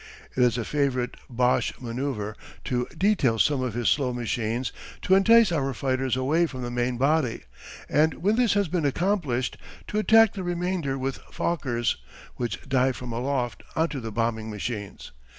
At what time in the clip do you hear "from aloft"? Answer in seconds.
12.95-13.61